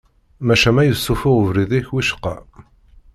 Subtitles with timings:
[0.45, 2.35] Maca ma yessufuɣ ubrid-ik wicqa.